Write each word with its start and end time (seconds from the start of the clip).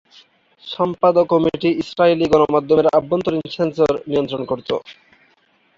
সম্পাদক 0.67 1.25
committee 1.31 1.69
Israeli 1.83 2.25
গণমাধ্যমের 2.33 2.87
আভ্যন্তরীণ 2.97 3.45
সেন্সর 3.55 3.93
নিয়ন্ত্রণ 4.09 4.41
করতো। 4.45 4.75